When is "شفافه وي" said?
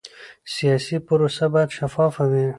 1.77-2.45